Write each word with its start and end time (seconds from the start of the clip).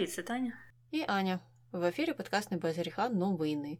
Привіт, 0.00 0.14
це 0.14 0.22
Таня. 0.22 0.52
І 0.90 1.04
Аня. 1.08 1.38
В 1.72 1.84
ефірі 1.84 2.12
подкаст 2.12 2.50
«Не 2.50 2.56
без 2.56 2.78
гріха 2.78 3.08
новини. 3.08 3.78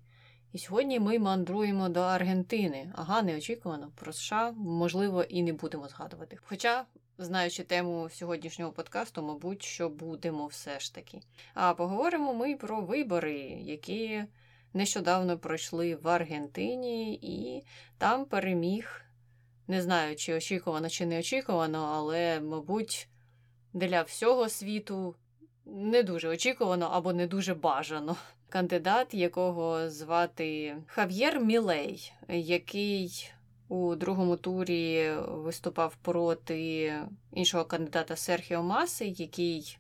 І 0.53 0.59
сьогодні 0.59 1.01
ми 1.01 1.19
мандруємо 1.19 1.89
до 1.89 2.01
Аргентини. 2.01 2.93
Ага, 2.95 3.23
неочікувано. 3.23 3.93
Про 3.95 4.13
США, 4.13 4.53
можливо, 4.57 5.23
і 5.23 5.43
не 5.43 5.53
будемо 5.53 5.89
згадувати. 5.89 6.39
Хоча, 6.43 6.85
знаючи 7.19 7.63
тему 7.63 8.09
сьогоднішнього 8.13 8.73
подкасту, 8.73 9.23
мабуть, 9.23 9.63
що 9.63 9.89
будемо 9.89 10.47
все 10.47 10.81
ж 10.81 10.95
таки. 10.95 11.21
А 11.55 11.75
поговоримо 11.75 12.35
ми 12.35 12.57
про 12.57 12.81
вибори, 12.81 13.39
які 13.61 14.25
нещодавно 14.75 15.39
пройшли 15.39 15.97
в 15.97 16.09
Аргентині, 16.09 17.15
і 17.15 17.65
там 17.99 18.25
переміг. 18.25 19.03
Не 19.69 19.83
знаю, 19.83 20.17
чи 20.17 20.35
очікувано, 20.35 20.89
чи 20.89 21.07
не 21.07 21.19
очікувано, 21.19 21.91
але, 21.95 22.41
мабуть, 22.41 23.09
для 23.73 24.03
всього 24.03 24.49
світу 24.49 25.15
не 25.71 26.03
дуже 26.03 26.29
очікувано 26.29 26.87
або 26.93 27.13
не 27.13 27.27
дуже 27.27 27.55
бажано. 27.55 28.17
Кандидат, 28.49 29.15
якого 29.15 29.91
звати 29.91 30.77
Хав'єр 30.87 31.41
Мілей, 31.41 32.13
який 32.29 33.31
у 33.69 33.95
другому 33.95 34.37
турі 34.37 35.13
виступав 35.29 35.97
проти 36.03 36.95
іншого 37.33 37.65
кандидата 37.65 38.17
Серхіо 38.17 38.63
Маси, 38.63 39.07
який 39.07 39.79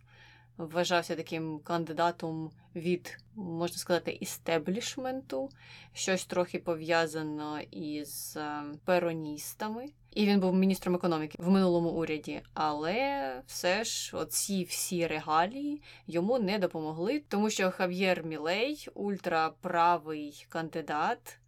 вважався 0.56 1.16
таким 1.16 1.58
кандидатом 1.58 2.50
від, 2.74 3.18
можна 3.34 3.76
сказати, 3.76 4.18
істеблішменту, 4.20 5.50
щось 5.92 6.24
трохи 6.24 6.58
пов'язано 6.58 7.60
із 7.60 8.36
е, 8.36 8.62
пероністами. 8.84 9.86
І 10.14 10.26
він 10.26 10.40
був 10.40 10.54
міністром 10.54 10.94
економіки 10.94 11.38
в 11.40 11.50
минулому 11.50 11.88
уряді, 11.88 12.42
але 12.54 13.32
все 13.46 13.84
ж 13.84 14.16
оці 14.16 14.64
всі 14.64 15.06
регалії 15.06 15.82
йому 16.06 16.38
не 16.38 16.58
допомогли, 16.58 17.22
тому 17.28 17.50
що 17.50 17.70
Хав'єр 17.70 18.24
Мілей 18.24 18.88
ультраправий 18.94 20.46
кандидат. 20.48 21.38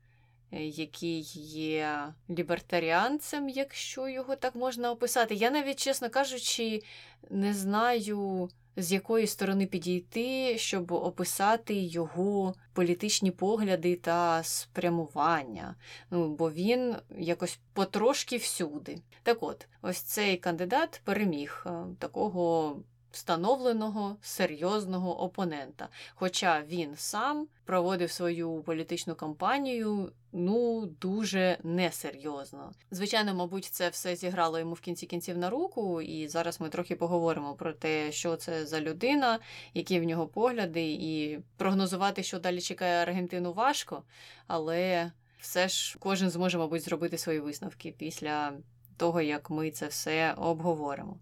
Е, 0.53 0.65
який 0.65 1.21
є 1.55 2.15
лібертаріанцем, 2.31 3.49
якщо 3.49 4.09
його 4.09 4.37
так 4.37 4.55
можна 4.55 4.91
описати. 4.91 5.35
Я 5.35 5.51
навіть, 5.51 5.79
чесно 5.79 6.11
кажучи, 6.11 6.83
не 7.31 7.55
знаю, 7.55 8.49
з 8.77 8.93
якої 8.93 9.27
сторони 9.27 9.67
підійти, 9.67 10.59
щоб 10.59 10.93
описати 10.93 11.75
його 11.75 12.55
політичні 12.73 13.31
погляди 13.31 13.97
та 13.97 14.43
спрямування. 14.43 15.75
Ну, 16.11 16.29
бо 16.29 16.51
він 16.51 16.97
якось 17.19 17.61
потрошки 17.73 18.37
всюди. 18.37 18.99
Так 19.23 19.43
от, 19.43 19.69
ось 19.83 19.99
цей 19.99 20.37
кандидат 20.37 21.01
переміг 21.05 21.65
е, 21.67 21.71
такого 21.99 22.77
встановленого 23.13 24.17
серйозного 24.23 25.23
опонента. 25.23 25.89
Хоча 26.15 26.63
він 26.63 26.97
сам 26.97 27.47
проводив 27.65 28.11
свою 28.11 28.63
політичну 28.63 29.15
кампанію 29.15 30.13
ну 30.33 30.87
дуже 30.87 31.59
несерйозно. 31.63 32.73
Звичайно, 32.91 33.35
мабуть, 33.35 33.65
це 33.65 33.89
все 33.89 34.17
зіграло 34.17 34.59
йому 34.59 34.75
в 34.75 34.81
кінці 34.81 35.07
кінців 35.07 35.39
на 35.39 35.51
руку, 35.51 36.03
і 36.03 36.29
зараз 36.29 36.61
ми 36.61 36.69
трохи 36.69 36.97
поговоримо 36.97 37.55
про 37.55 37.73
те, 37.73 38.13
що 38.13 38.37
це 38.37 38.67
за 38.67 38.81
людина, 38.81 39.39
які 39.75 40.01
в 40.01 40.05
нього 40.05 40.27
погляди, 40.27 40.93
і 41.01 41.39
прогнозувати, 41.57 42.23
що 42.23 42.39
далі 42.39 42.61
чекає 42.61 43.03
Аргентину, 43.03 43.53
важко, 43.53 44.03
але 44.47 45.13
все 45.41 45.69
ж 45.69 45.97
кожен 46.01 46.31
зможе, 46.31 46.59
мабуть, 46.59 46.83
зробити 46.83 47.19
свої 47.19 47.41
висновки 47.41 47.95
після 47.99 48.53
того, 48.97 49.21
як 49.21 49.51
ми 49.51 49.71
це 49.71 49.87
все 49.87 50.33
обговоримо. 50.33 51.19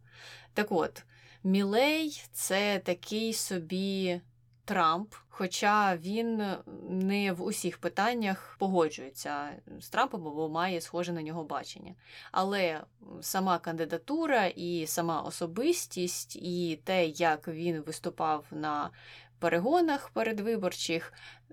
Так 0.55 0.73
от. 0.73 1.05
Мілей 1.45 2.23
це 2.33 2.79
такий 2.79 3.33
собі 3.33 4.21
Трамп, 4.65 5.15
хоча 5.29 5.97
він 5.97 6.45
не 6.89 7.33
в 7.33 7.43
усіх 7.43 7.79
питаннях 7.79 8.57
погоджується 8.59 9.51
з 9.81 9.89
Трампом, 9.89 10.29
або 10.29 10.49
має 10.49 10.81
схоже 10.81 11.13
на 11.13 11.23
нього 11.23 11.45
бачення. 11.45 11.95
Але 12.33 12.81
сама 13.21 13.59
кандидатура 13.59 14.47
і 14.47 14.87
сама 14.87 15.21
особистість, 15.21 16.37
і 16.37 16.81
те, 16.85 17.07
як 17.07 17.49
він 17.49 17.81
виступав 17.81 18.45
на 18.51 18.91
перегонах 19.39 20.11
передвиборчих, 20.11 21.13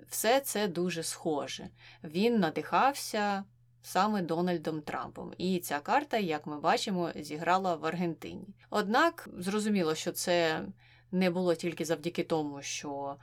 все 0.09 0.39
це 0.39 0.67
дуже 0.67 1.03
схоже. 1.03 1.69
Він 2.03 2.39
надихався 2.39 3.43
саме 3.87 4.21
Дональдом 4.21 4.81
Трампом. 4.81 5.33
І 5.37 5.59
ця 5.59 5.79
карта, 5.79 6.17
як 6.17 6.47
ми 6.47 6.59
бачимо, 6.59 7.11
зіграла 7.15 7.75
в 7.75 7.85
Аргентині. 7.85 8.47
Однак 8.69 9.29
зрозуміло, 9.37 9.95
що 9.95 10.11
це 10.11 10.65
не 11.11 11.29
було 11.29 11.55
тільки 11.55 11.85
завдяки 11.85 12.23
тому, 12.23 12.61
що 12.61 13.15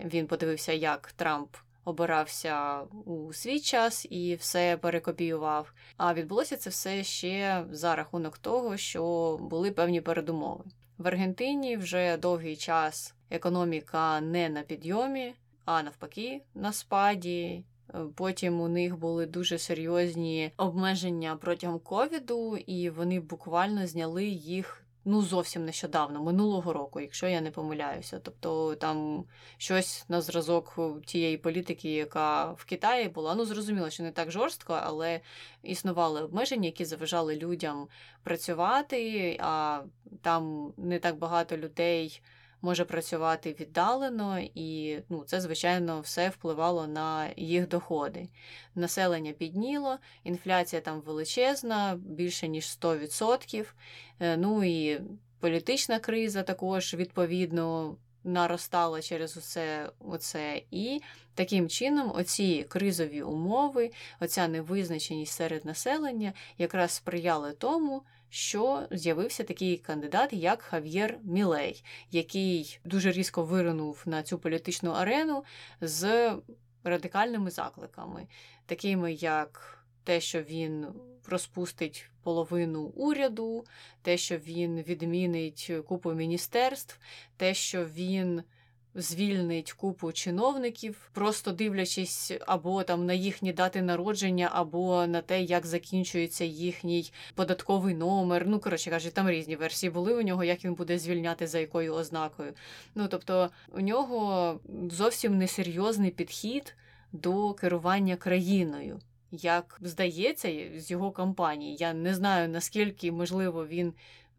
він 0.00 0.26
подивився, 0.26 0.72
як 0.72 1.12
Трамп. 1.12 1.56
Обирався 1.84 2.80
у 3.04 3.32
свій 3.32 3.60
час 3.60 4.06
і 4.10 4.34
все 4.34 4.76
перекопіював. 4.76 5.72
А 5.96 6.14
відбулося 6.14 6.56
це 6.56 6.70
все 6.70 7.04
ще 7.04 7.64
за 7.70 7.94
рахунок 7.94 8.38
того, 8.38 8.76
що 8.76 9.36
були 9.40 9.70
певні 9.70 10.00
передумови. 10.00 10.64
В 10.98 11.06
Аргентині 11.06 11.76
вже 11.76 12.16
довгий 12.16 12.56
час 12.56 13.14
економіка 13.30 14.20
не 14.20 14.48
на 14.48 14.62
підйомі, 14.62 15.34
а 15.64 15.82
навпаки, 15.82 16.42
на 16.54 16.72
спаді. 16.72 17.64
Потім 18.14 18.60
у 18.60 18.68
них 18.68 18.96
були 18.96 19.26
дуже 19.26 19.58
серйозні 19.58 20.52
обмеження 20.56 21.36
протягом 21.36 21.78
ковіду, 21.78 22.56
і 22.56 22.90
вони 22.90 23.20
буквально 23.20 23.86
зняли 23.86 24.24
їх. 24.26 24.84
Ну, 25.04 25.22
зовсім 25.22 25.64
нещодавно, 25.64 26.22
минулого 26.22 26.72
року, 26.72 27.00
якщо 27.00 27.26
я 27.26 27.40
не 27.40 27.50
помиляюся. 27.50 28.20
Тобто 28.22 28.74
там 28.74 29.24
щось 29.56 30.04
на 30.08 30.20
зразок 30.20 30.78
тієї 31.06 31.38
політики, 31.38 31.92
яка 31.92 32.52
в 32.52 32.64
Китаї 32.64 33.08
була. 33.08 33.34
Ну, 33.34 33.44
зрозуміло, 33.44 33.90
що 33.90 34.02
не 34.02 34.12
так 34.12 34.30
жорстко, 34.30 34.80
але 34.82 35.20
існували 35.62 36.22
обмеження, 36.22 36.66
які 36.66 36.84
заважали 36.84 37.36
людям 37.36 37.88
працювати, 38.22 39.36
а 39.40 39.82
там 40.22 40.72
не 40.76 40.98
так 40.98 41.18
багато 41.18 41.56
людей 41.56 42.22
може 42.62 42.84
працювати 42.84 43.56
віддалено, 43.60 44.40
і 44.54 44.98
ну, 45.08 45.24
це, 45.26 45.40
звичайно, 45.40 46.00
все 46.00 46.28
впливало 46.28 46.86
на 46.86 47.30
їх 47.36 47.68
доходи. 47.68 48.28
Населення 48.74 49.32
підніло, 49.32 49.98
інфляція 50.24 50.82
там 50.82 51.00
величезна, 51.00 51.98
більше 52.00 52.48
ніж 52.48 52.64
100%. 52.64 53.66
Е, 54.20 54.36
ну 54.36 54.64
і 54.64 55.00
політична 55.40 55.98
криза 55.98 56.42
також 56.42 56.94
відповідно. 56.94 57.96
Наростала 58.24 59.02
через 59.02 59.36
усе 59.36 59.90
оце, 59.98 60.62
і 60.70 61.00
таким 61.34 61.68
чином 61.68 62.12
оці 62.14 62.66
кризові 62.68 63.22
умови, 63.22 63.90
оця 64.20 64.48
невизначеність 64.48 65.32
серед 65.32 65.64
населення 65.64 66.32
якраз 66.58 66.90
сприяли 66.90 67.52
тому, 67.52 68.02
що 68.30 68.86
з'явився 68.90 69.44
такий 69.44 69.78
кандидат, 69.78 70.32
як 70.32 70.62
Хав'єр 70.62 71.18
Мілей, 71.22 71.84
який 72.10 72.80
дуже 72.84 73.12
різко 73.12 73.44
виринув 73.44 74.02
на 74.06 74.22
цю 74.22 74.38
політичну 74.38 74.90
арену 74.90 75.44
з 75.80 76.32
радикальними 76.84 77.50
закликами, 77.50 78.26
такими 78.66 79.12
як 79.12 79.78
те, 80.04 80.20
що 80.20 80.42
він 80.42 80.86
розпустить 81.26 82.10
половину 82.22 82.82
уряду, 82.82 83.64
те, 84.02 84.16
що 84.16 84.38
він 84.38 84.82
відмінить 84.82 85.72
купу 85.86 86.12
міністерств, 86.12 86.98
те, 87.36 87.54
що 87.54 87.84
він 87.84 88.42
звільнить 88.94 89.72
купу 89.72 90.12
чиновників, 90.12 91.10
просто 91.12 91.52
дивлячись 91.52 92.32
або 92.46 92.82
там 92.82 93.06
на 93.06 93.12
їхні 93.12 93.52
дати 93.52 93.82
народження, 93.82 94.50
або 94.52 95.06
на 95.06 95.22
те, 95.22 95.42
як 95.42 95.66
закінчується 95.66 96.44
їхній 96.44 97.12
податковий 97.34 97.94
номер. 97.94 98.44
Ну, 98.46 98.60
коротше 98.60 98.90
кажучи, 98.90 99.14
там 99.14 99.30
різні 99.30 99.56
версії 99.56 99.90
були 99.90 100.14
у 100.14 100.22
нього, 100.22 100.44
як 100.44 100.64
він 100.64 100.74
буде 100.74 100.98
звільняти 100.98 101.46
за 101.46 101.58
якою 101.58 101.94
ознакою. 101.94 102.52
Ну 102.94 103.08
тобто 103.08 103.50
у 103.72 103.80
нього 103.80 104.60
зовсім 104.90 105.38
несерйозний 105.38 106.10
підхід 106.10 106.76
до 107.12 107.54
керування 107.54 108.16
країною. 108.16 109.00
Як 109.32 109.78
здається, 109.80 110.48
з 110.76 110.90
його 110.90 111.10
кампанії. 111.10 111.76
Я 111.80 111.92
не 111.92 112.14
знаю 112.14 112.48
наскільки 112.48 113.12
можливо 113.12 113.66
він 113.66 113.92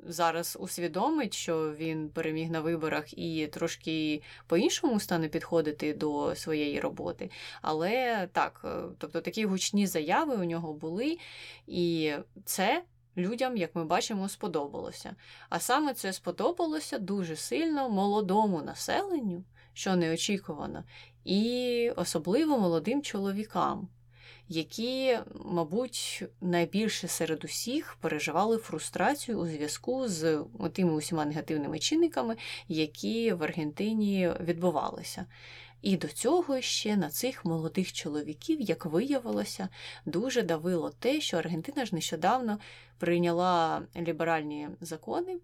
зараз 0.03 0.57
усвідомить, 0.59 1.33
що 1.33 1.73
він 1.73 2.09
переміг 2.09 2.51
на 2.51 2.61
виборах 2.61 3.17
і 3.17 3.47
трошки 3.47 4.21
по-іншому 4.47 4.99
стане 4.99 5.27
підходити 5.27 5.93
до 5.93 6.35
своєї 6.35 6.79
роботи. 6.79 7.31
Але 7.61 8.27
так, 8.31 8.61
е, 8.65 8.81
тобто 8.97 9.21
такі 9.21 9.45
гучні 9.45 9.87
заяви 9.87 10.35
у 10.35 10.43
нього 10.43 10.73
були, 10.73 11.17
і 11.67 12.13
це. 12.45 12.83
Людям, 13.17 13.57
як 13.57 13.75
ми 13.75 13.85
бачимо, 13.85 14.29
сподобалося. 14.29 15.15
А 15.49 15.59
саме 15.59 15.93
це 15.93 16.13
сподобалося 16.13 16.99
дуже 16.99 17.35
сильно 17.35 17.89
молодому 17.89 18.61
населенню, 18.61 19.43
що 19.73 19.95
неочікувано, 19.95 20.83
і 21.25 21.91
особливо 21.95 22.57
молодим 22.57 23.01
чоловікам, 23.01 23.87
які, 24.51 25.19
мабуть, 25.45 26.23
найбільше 26.41 27.07
серед 27.07 27.45
усіх 27.45 27.97
переживали 28.01 28.57
фрустрацію 28.57 29.39
у 29.39 29.45
зв'язку 29.45 30.07
з 30.07 30.43
тими 30.73 30.93
усіма 30.93 31.25
негативними 31.25 31.79
чинниками, 31.79 32.35
які 32.67 33.33
в 33.33 33.43
Аргентині 33.43 34.31
відбувалися. 34.39 35.25
І 35.81 35.97
до 35.97 36.07
цього 36.07 36.61
ще 36.61 36.97
на 36.97 37.09
цих 37.09 37.45
молодих 37.45 37.93
чоловіків, 37.93 38.61
як 38.61 38.85
виявилося, 38.85 39.69
дуже 40.05 40.41
давило 40.41 40.89
те, 40.89 41.21
що 41.21 41.37
Аргентина 41.37 41.85
ж 41.85 41.95
нещодавно 41.95 42.59
прийняла 42.99 43.81
ліберальні 43.97 44.69
закони, 44.81 45.37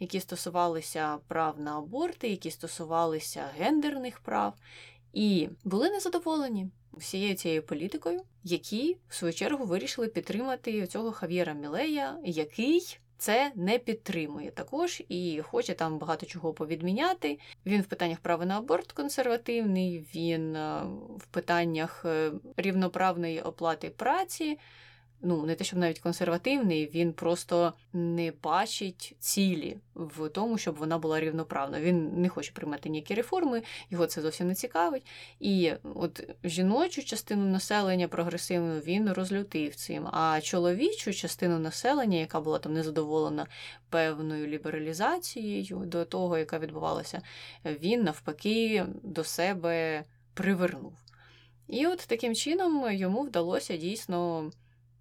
які 0.00 0.20
стосувалися 0.20 1.18
прав 1.28 1.60
на 1.60 1.78
аборти, 1.78 2.28
які 2.28 2.50
стосувалися 2.50 3.44
гендерних 3.58 4.20
прав, 4.20 4.54
і 5.12 5.48
були 5.64 5.90
незадоволені 5.90 6.70
всією 6.92 7.34
цією 7.34 7.62
політикою, 7.62 8.22
які 8.44 8.96
в 9.08 9.14
свою 9.14 9.34
чергу 9.34 9.64
вирішили 9.64 10.08
підтримати 10.08 10.86
цього 10.86 11.12
Хав'єра 11.12 11.52
Мілея, 11.52 12.18
який 12.24 12.98
це 13.18 13.52
не 13.54 13.78
підтримує 13.78 14.50
також 14.50 15.02
і 15.08 15.42
хоче 15.42 15.74
там 15.74 15.98
багато 15.98 16.26
чого 16.26 16.52
повідміняти. 16.52 17.38
Він 17.66 17.80
в 17.80 17.86
питаннях 17.86 18.20
права 18.20 18.44
на 18.44 18.58
аборт 18.58 18.92
консервативний, 18.92 20.06
він 20.14 20.56
е, 20.56 20.82
в 21.18 21.26
питаннях 21.26 22.04
е, 22.04 22.32
рівноправної 22.56 23.40
оплати 23.40 23.90
праці 23.90 24.58
ну 25.22 25.46
не 25.46 25.54
те, 25.54 25.64
щоб 25.64 25.78
навіть 25.78 25.98
консервативний, 25.98 26.90
він 26.94 27.12
просто 27.12 27.72
не 27.92 28.32
бачить 28.42 29.16
цілі 29.18 29.76
в 29.94 30.28
тому, 30.28 30.58
щоб 30.58 30.76
вона 30.76 30.98
була 30.98 31.20
рівноправна. 31.20 31.80
Він 31.80 32.20
не 32.20 32.28
хоче 32.28 32.52
приймати 32.52 32.88
ніякі 32.88 33.14
реформи, 33.14 33.62
його 33.90 34.06
це 34.06 34.20
зовсім 34.20 34.48
не 34.48 34.54
цікавить. 34.54 35.06
І 35.40 35.72
от 35.94 36.30
жіночу 36.44 37.04
частину 37.04 37.44
населення 37.44 38.08
прогресивну 38.08 38.78
він 38.78 39.12
розлютив 39.12 39.74
цим. 39.74 40.08
А 40.12 40.40
чоловічу 40.40 41.12
частину 41.12 41.58
населення, 41.58 42.18
яка 42.18 42.40
була 42.40 42.58
там 42.58 42.72
незадоволена 42.72 43.46
певною 43.90 44.46
лібералізацією 44.46 45.76
до 45.76 46.04
того, 46.04 46.38
яка 46.38 46.58
відбувалася, 46.58 47.22
він 47.64 48.02
навпаки 48.02 48.86
до 49.02 49.24
себе 49.24 50.04
привернув. 50.34 50.92
І 51.68 51.86
от 51.86 51.98
таким 51.98 52.34
чином 52.34 52.92
йому 52.92 53.22
вдалося 53.22 53.76
дійсно 53.76 54.50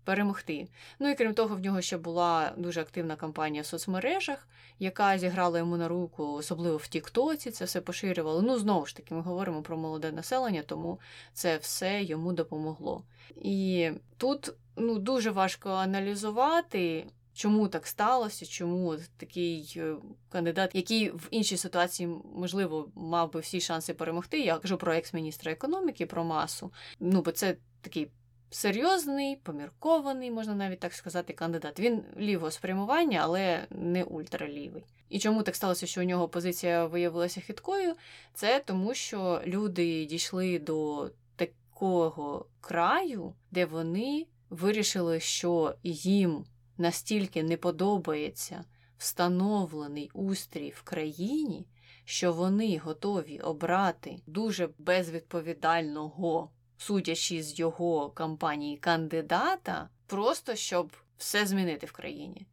перемогти. 0.03 0.67
Ну 0.99 1.09
і 1.09 1.15
крім 1.15 1.33
того, 1.33 1.55
в 1.55 1.59
нього 1.59 1.81
ще 1.81 1.97
була 1.97 2.53
дуже 2.57 2.81
активна 2.81 3.15
кампанія 3.15 3.63
в 3.63 3.65
соцмережах, 3.65 4.47
яка 4.79 5.17
зіграла 5.17 5.59
йому 5.59 5.77
на 5.77 5.87
руку, 5.87 6.33
особливо 6.33 6.77
в 6.77 6.87
Тіктоці, 6.87 7.51
це 7.51 7.65
все 7.65 7.81
поширювало. 7.81 8.41
Ну, 8.41 8.59
знову 8.59 8.85
ж 8.85 8.95
таки, 8.95 9.15
ми 9.15 9.21
говоримо 9.21 9.61
про 9.61 9.77
молоде 9.77 10.11
населення, 10.11 10.63
тому 10.65 10.99
це 11.33 11.57
все 11.57 12.03
йому 12.03 12.33
допомогло. 12.33 13.03
І 13.35 13.91
тут 14.17 14.53
ну, 14.75 14.99
дуже 14.99 15.31
важко 15.31 15.69
аналізувати. 15.69 17.07
Чому 17.33 17.67
так 17.67 17.87
сталося? 17.87 18.45
Чому 18.45 18.95
такий 19.17 19.73
е, 19.77 19.95
кандидат, 20.29 20.75
який 20.75 21.09
в 21.09 21.27
іншій 21.31 21.57
ситуації, 21.57 22.09
можливо, 22.35 22.91
мав 22.95 23.33
би 23.33 23.39
всі 23.39 23.61
шанси 23.61 23.93
перемогти? 23.93 24.39
Я 24.39 24.57
кажу 24.57 24.77
про 24.77 24.93
екс-міністра 24.93 25.51
економіки, 25.51 26.05
про 26.05 26.23
масу. 26.23 26.73
Ну, 26.99 27.21
бо 27.21 27.31
це 27.31 27.55
такий 27.81 28.11
серйозний, 28.51 29.35
поміркований, 29.35 30.31
можна 30.31 30.55
навіть 30.55 30.79
так 30.79 30.93
сказати, 30.93 31.33
кандидат. 31.33 31.79
Він 31.79 32.03
лівого 32.17 32.51
спрямування, 32.51 33.19
але 33.23 33.67
не 33.69 34.03
ультралівий. 34.03 34.83
І 35.09 35.19
чому 35.19 35.43
так 35.43 35.55
сталося, 35.55 35.87
що 35.87 36.01
у 36.01 36.03
нього 36.03 36.29
позиція 36.29 36.85
виявилася 36.85 37.41
хиткою? 37.41 37.95
Це 38.33 38.63
тому, 38.65 38.93
що 38.93 39.41
люди 39.45 40.05
дійшли 40.05 40.59
до 40.59 41.09
такого 41.35 42.45
краю, 42.61 43.33
де 43.51 43.65
вони 43.65 44.25
вирішили, 44.49 45.19
що 45.19 45.75
їм 45.83 46.45
настільки 46.77 47.43
не 47.43 47.57
подобається 47.57 48.63
встановлений 48.97 50.11
устрій 50.13 50.73
в 50.75 50.81
країні, 50.81 51.67
що 52.05 52.33
вони 52.33 52.77
готові 52.77 53.39
обрати 53.39 54.21
дуже 54.27 54.69
безвідповідального 54.77 56.51
судячи 56.81 57.43
з 57.43 57.59
його 57.59 58.09
кампанії 58.09 58.77
кандидата, 58.77 59.89
просто 60.07 60.55
щоб 60.55 60.91
все 61.17 61.45
змінити 61.45 61.85
в 61.85 61.91
країні. 61.91 62.45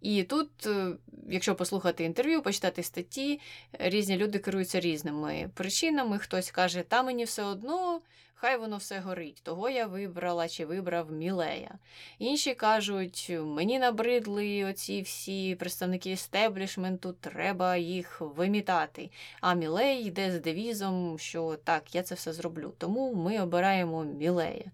І 0.00 0.22
тут, 0.22 0.66
е, 0.66 0.96
якщо 1.30 1.54
послухати 1.54 2.04
інтерв'ю, 2.04 2.42
почитати 2.42 2.82
статті, 2.82 3.40
різні 3.72 4.16
люди 4.16 4.38
керуються 4.38 4.80
різними 4.80 5.50
причинами. 5.54 6.18
Хтось 6.18 6.50
каже, 6.50 6.82
та 6.82 7.02
мені 7.02 7.24
все 7.24 7.42
одно, 7.42 8.00
хай 8.44 8.58
воно 8.58 8.76
все 8.76 9.00
горить. 9.00 9.42
Того 9.42 9.68
я 9.68 9.86
вибрала 9.86 10.48
чи 10.48 10.66
вибрав 10.66 11.12
Мілея. 11.12 11.78
Інші 12.18 12.54
кажуть, 12.54 13.32
мені 13.44 13.78
набридли 13.78 14.64
оці 14.64 15.02
всі 15.02 15.54
представники 15.54 16.10
естеблішменту, 16.10 17.12
треба 17.12 17.76
їх 17.76 18.20
вимітати. 18.20 19.10
А 19.40 19.54
Мілей 19.54 20.04
йде 20.04 20.32
з 20.32 20.40
девізом, 20.40 21.18
що 21.18 21.56
так, 21.64 21.94
я 21.94 22.02
це 22.02 22.14
все 22.14 22.32
зроблю. 22.32 22.72
Тому 22.78 23.14
ми 23.14 23.42
обираємо 23.42 24.04
Мілея. 24.04 24.64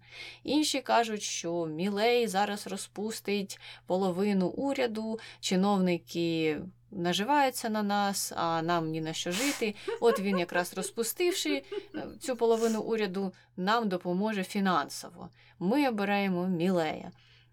Інші 0.43 0.81
кажуть, 0.81 1.21
що 1.21 1.65
Мілей 1.65 2.27
зараз 2.27 2.67
розпустить 2.67 3.59
половину 3.85 4.47
уряду, 4.47 5.19
чиновники 5.39 6.57
наживаються 6.91 7.69
на 7.69 7.83
нас, 7.83 8.33
а 8.35 8.61
нам 8.61 8.89
ні 8.89 9.01
на 9.01 9.13
що 9.13 9.31
жити. 9.31 9.75
От 10.01 10.19
він, 10.19 10.39
якраз 10.39 10.73
розпустивши 10.73 11.63
е, 11.95 12.03
цю 12.19 12.35
половину 12.35 12.81
уряду, 12.81 13.33
нам 13.57 13.89
допоможе 13.89 14.43
фінансово. 14.43 15.29
Ми 15.59 15.89
обираємо 15.89 16.47
Мілея. 16.47 17.11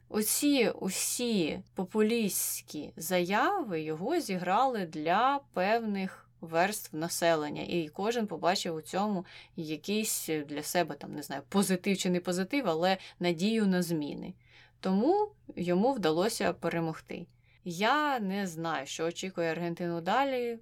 Оці 0.09 0.71
усі 0.81 1.61
популістські 1.75 2.93
заяви 2.97 3.81
його 3.81 4.21
зіграли 4.21 4.87
для 4.87 5.41
певних 5.53 6.29
верств 6.41 6.97
населення, 6.97 7.63
і 7.63 7.89
кожен 7.89 8.27
побачив 8.27 8.75
у 8.75 8.81
цьому 8.81 9.25
якийсь 9.57 10.31
для 10.47 10.63
себе 10.63 10.95
там 10.95 11.15
не 11.15 11.23
знаю, 11.23 11.43
позитив 11.49 11.99
чи 11.99 12.11
не 12.11 12.21
позитив, 12.21 12.65
але 12.69 12.97
надію 13.21 13.67
на 13.67 13.83
зміни. 13.83 14.35
Тому 14.81 15.29
йому 15.57 15.93
вдалося 15.93 16.53
перемогти. 16.53 17.27
Я 17.71 18.19
не 18.19 18.47
знаю, 18.47 18.87
що 18.87 19.05
очікує 19.05 19.51
Аргентину 19.51 20.01
далі. 20.01 20.59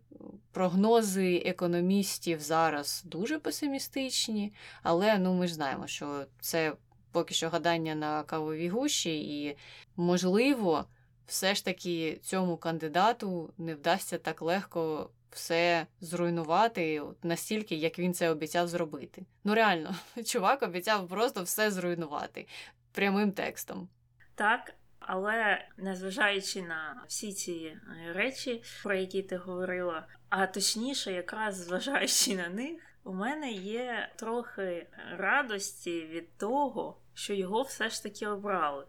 Прогнози 0.53 1.43
економістів 1.47 2.41
зараз 2.41 3.03
дуже 3.05 3.39
песимістичні, 3.39 4.53
але 4.83 5.19
ну 5.19 5.35
ми 5.35 5.47
ж 5.47 5.55
знаємо, 5.55 5.87
що 5.87 6.25
це 6.41 6.73
поки 7.13 7.35
що 7.35 7.49
гадання 7.49 7.95
на 7.95 8.23
кавовій 8.23 8.69
гущі, 8.69 9.41
і, 9.41 9.57
можливо, 9.97 10.85
все 11.27 11.55
ж 11.55 11.65
таки 11.65 12.19
цьому 12.23 12.57
кандидату 12.57 13.53
не 13.59 13.75
вдасться 13.75 14.19
так 14.19 14.43
легко 14.43 15.11
все 15.31 15.87
зруйнувати 16.01 17.03
настільки, 17.23 17.75
як 17.75 17.99
він 17.99 18.15
це 18.15 18.31
обіцяв 18.31 18.69
зробити. 18.69 19.23
Ну 19.45 19.55
реально, 19.55 19.95
чувак 20.25 20.63
обіцяв 20.63 21.09
просто 21.09 21.43
все 21.43 21.71
зруйнувати 21.71 22.47
прямим 22.93 23.33
текстом. 23.33 23.89
Так, 24.35 24.75
але 25.07 25.65
незважаючи 25.77 26.63
на 26.63 27.03
всі 27.09 27.33
ці 27.33 27.53
е, 27.53 28.13
речі, 28.13 28.63
про 28.83 28.95
які 28.95 29.23
ти 29.23 29.37
говорила, 29.37 30.07
а 30.29 30.47
точніше, 30.47 31.13
якраз 31.13 31.57
зважаючи 31.57 32.37
на 32.37 32.49
них, 32.49 32.83
у 33.05 33.13
мене 33.13 33.51
є 33.51 34.13
трохи 34.17 34.87
радості 35.19 36.07
від 36.07 36.37
того, 36.37 36.99
що 37.15 37.35
його 37.35 37.63
все 37.63 37.89
ж 37.89 38.03
таки 38.03 38.27
обрали. 38.27 38.87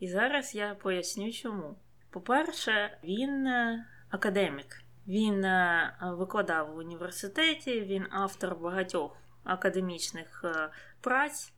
І 0.00 0.08
зараз 0.08 0.54
я 0.54 0.74
поясню 0.74 1.32
чому. 1.32 1.78
По-перше, 2.10 2.98
він 3.04 3.46
е, 3.46 3.86
академік, 4.10 4.82
він 5.06 5.44
е, 5.44 5.92
викладав 6.02 6.72
в 6.72 6.76
університеті, 6.76 7.80
він 7.80 8.06
автор 8.10 8.56
багатьох 8.56 9.16
академічних 9.44 10.44
праць 11.00 11.52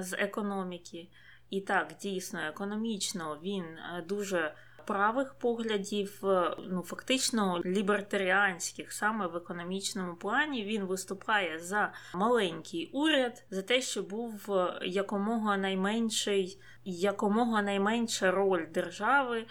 з 0.00 0.12
економіки. 0.12 1.08
І 1.50 1.60
так, 1.60 1.94
дійсно, 2.00 2.40
економічно 2.40 3.38
він 3.42 3.64
е, 3.64 4.04
дуже 4.08 4.54
правих 4.86 5.34
поглядів, 5.34 6.20
е, 6.24 6.56
ну 6.68 6.82
фактично 6.82 7.62
лібертаріанських, 7.64 8.92
саме 8.92 9.26
в 9.26 9.36
економічному 9.36 10.16
плані 10.16 10.64
він 10.64 10.84
виступає 10.84 11.58
за 11.58 11.92
маленький 12.14 12.90
уряд, 12.92 13.44
за 13.50 13.62
те, 13.62 13.80
що 13.80 14.02
був 14.02 14.52
е, 14.52 14.78
якомога 14.82 15.56
найменший, 15.56 16.60
якомога 16.84 17.62
найменша 17.62 18.30
роль 18.30 18.66
держави. 18.74 19.46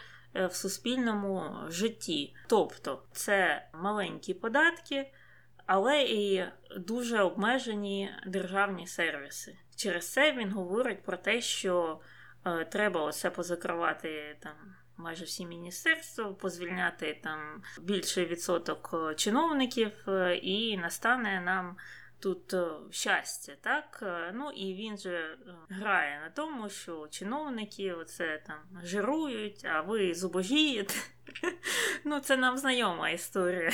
В 0.49 0.53
суспільному 0.53 1.51
житті, 1.67 2.35
тобто 2.47 3.03
це 3.11 3.67
маленькі 3.73 4.33
податки, 4.33 5.11
але 5.65 6.03
і 6.03 6.45
дуже 6.77 7.21
обмежені 7.21 8.09
державні 8.27 8.87
сервіси. 8.87 9.57
Через 9.75 10.11
це 10.11 10.31
він 10.31 10.51
говорить 10.51 11.03
про 11.03 11.17
те, 11.17 11.41
що 11.41 11.99
е, 12.45 12.65
треба 12.65 13.01
оце 13.01 13.29
позакривати 13.29 14.37
там. 14.39 14.53
Майже 14.97 15.25
всі 15.25 15.45
міністерства 15.45 16.33
позвільняти 16.33 17.19
там 17.23 17.63
більший 17.81 18.25
відсоток 18.25 18.89
е, 18.93 19.15
чиновників, 19.15 19.91
е, 20.07 20.35
і 20.35 20.77
настане 20.77 21.41
нам 21.41 21.77
тут 22.19 22.53
е, 22.53 22.67
щастя, 22.91 23.53
так? 23.61 23.99
Е, 24.01 24.31
ну 24.35 24.51
і 24.51 24.73
він 24.73 24.97
же 24.97 25.17
е, 25.17 25.37
грає 25.69 26.19
на 26.19 26.29
тому, 26.29 26.69
що 26.69 27.07
чиновники 27.07 27.93
оце 27.93 28.43
там 28.47 28.57
жирують, 28.83 29.65
а 29.65 29.81
ви 29.81 30.13
зубожієте. 30.13 30.93
Ну, 32.07 32.19
це 32.19 32.37
нам 32.37 32.57
знайома 32.57 33.09
історія. 33.09 33.71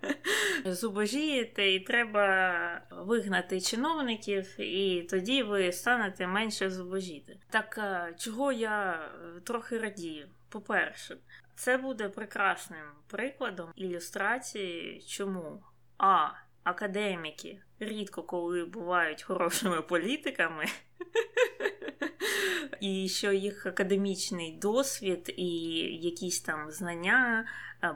Зубожієте, 0.64 1.72
і 1.72 1.80
треба 1.80 2.80
вигнати 2.90 3.60
чиновників, 3.60 4.60
і 4.60 5.02
тоді 5.10 5.42
ви 5.42 5.72
станете 5.72 6.26
менше 6.26 6.70
зубожіти. 6.70 7.36
Так 7.50 7.80
чого 8.18 8.52
я 8.52 9.08
трохи 9.44 9.78
радію? 9.78 10.28
По-перше, 10.48 11.16
це 11.54 11.76
буде 11.76 12.08
прекрасним 12.08 12.86
прикладом 13.06 13.72
ілюстрації, 13.76 15.00
чому 15.08 15.62
А. 15.98 16.28
Академіки 16.68 17.62
рідко 17.80 18.22
коли 18.22 18.64
бувають 18.64 19.22
хорошими 19.22 19.82
політиками, 19.82 20.64
і 22.80 23.08
що 23.08 23.32
їх 23.32 23.66
академічний 23.66 24.58
досвід 24.58 25.34
і 25.36 25.50
якісь 26.02 26.40
там 26.40 26.70
знання, 26.70 27.44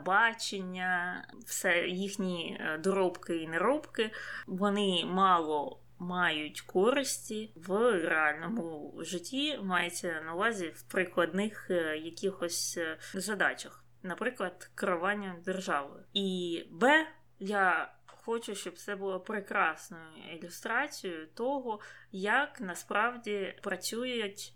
бачення, 0.05 1.23
все 1.45 1.87
їхні 1.87 2.57
е, 2.59 2.77
доробки 2.77 3.37
і 3.37 3.47
неробки, 3.47 4.11
вони 4.47 5.03
мало. 5.05 5.79
Мають 5.99 6.61
користі 6.61 7.51
в 7.55 7.99
реальному 8.07 8.93
житті, 8.99 9.59
мається 9.63 10.21
на 10.25 10.33
увазі 10.33 10.67
в 10.75 10.81
прикладних 10.81 11.67
е, 11.69 11.97
якихось 11.97 12.77
е, 12.77 12.97
задачах, 13.13 13.83
наприклад, 14.01 14.71
керування 14.75 15.35
державою. 15.45 16.03
І 16.13 16.63
Б, 16.71 17.07
я 17.39 17.93
хочу, 18.25 18.55
щоб 18.55 18.77
це 18.77 18.95
було 18.95 19.19
прекрасною 19.19 20.03
ілюстрацією 20.35 21.27
того, 21.27 21.79
як 22.11 22.61
насправді 22.61 23.55
працюють 23.61 24.53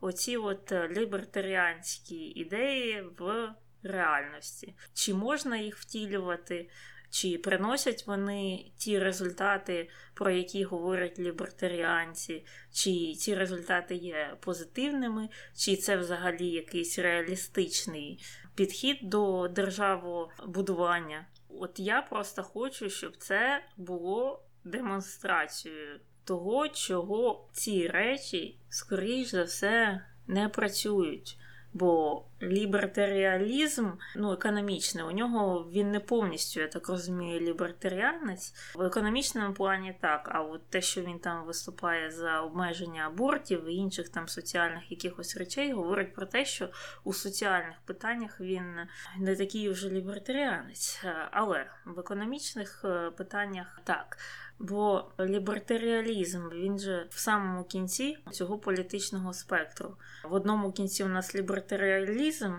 оці 0.00 0.36
от 0.36 0.72
лібертаріанські 0.72 2.16
ідеї 2.16 3.04
в 3.18 3.54
реальності. 3.82 4.74
Чи 4.94 5.14
можна 5.14 5.56
їх 5.56 5.76
втілювати, 5.76 6.70
чи 7.10 7.38
приносять 7.38 8.06
вони 8.06 8.72
ті 8.76 8.98
результати, 8.98 9.88
про 10.14 10.30
які 10.30 10.64
говорять 10.64 11.18
лібертаріанці, 11.18 12.46
чи 12.72 13.14
ці 13.14 13.34
результати 13.34 13.94
є 13.94 14.36
позитивними, 14.40 15.28
чи 15.56 15.76
це 15.76 15.96
взагалі 15.96 16.46
якийсь 16.46 16.98
реалістичний 16.98 18.24
підхід 18.54 18.98
до 19.02 19.48
державобудування. 19.48 21.26
От 21.60 21.78
я 21.78 22.02
просто 22.02 22.42
хочу, 22.42 22.90
щоб 22.90 23.16
це 23.16 23.64
було 23.76 24.42
демонстрацією 24.64 26.00
того, 26.24 26.68
чого 26.68 27.48
ці 27.52 27.88
речі, 27.88 28.58
скоріш 28.68 29.28
за 29.28 29.42
все, 29.42 30.04
не 30.26 30.48
працюють. 30.48 31.38
Бо 31.72 32.22
лібертаріалізм, 32.42 33.90
ну, 34.16 34.32
економічний, 34.32 35.04
у 35.04 35.10
нього 35.10 35.68
він 35.72 35.90
не 35.90 36.00
повністю, 36.00 36.60
я 36.60 36.68
так 36.68 36.88
розумію, 36.88 37.40
лібертаріанець. 37.40 38.54
В 38.74 38.82
економічному 38.82 39.54
плані 39.54 39.96
так, 40.00 40.28
а 40.32 40.42
от 40.42 40.66
те, 40.66 40.80
що 40.80 41.00
він 41.00 41.18
там 41.18 41.44
виступає 41.44 42.10
за 42.10 42.40
обмеження 42.40 43.06
абортів 43.06 43.68
і 43.68 43.74
інших 43.74 44.08
там 44.08 44.28
соціальних 44.28 44.90
якихось 44.90 45.36
речей, 45.36 45.72
говорить 45.72 46.14
про 46.14 46.26
те, 46.26 46.44
що 46.44 46.68
у 47.04 47.12
соціальних 47.12 47.76
питаннях 47.84 48.40
він 48.40 48.76
не 49.18 49.36
такий 49.36 49.68
вже 49.68 49.90
лібертаріанець. 49.90 51.04
Але 51.30 51.66
в 51.84 51.98
економічних 51.98 52.84
е, 52.84 53.10
питаннях 53.10 53.80
так. 53.84 54.18
Бо 54.60 55.10
лібертаріалізм 55.20 56.48
він 56.48 56.78
же 56.78 57.06
в 57.10 57.18
самому 57.18 57.64
кінці 57.64 58.18
цього 58.30 58.58
політичного 58.58 59.32
спектру. 59.32 59.96
В 60.24 60.32
одному 60.32 60.72
кінці 60.72 61.04
у 61.04 61.08
нас 61.08 61.34
лібертаріалізм, 61.34 62.54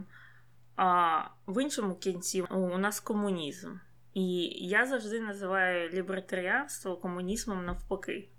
а 0.75 1.19
в 1.47 1.63
іншому 1.63 1.95
кінці 1.95 2.41
у 2.41 2.77
нас 2.77 2.99
комунізм. 2.99 3.75
І 4.13 4.43
я 4.67 4.85
завжди 4.85 5.19
називаю 5.19 5.89
лібертаріанство 5.89 6.97
комунізмом 6.97 7.65
навпаки. 7.65 8.29